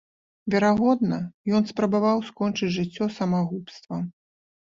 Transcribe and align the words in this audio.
Верагодна, 0.53 1.19
ён 1.59 1.67
спрабаваў 1.73 2.17
скончыць 2.29 2.71
жыццё 2.79 3.05
самагубствам. 3.17 4.01